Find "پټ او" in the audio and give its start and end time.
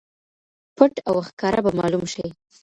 0.75-1.15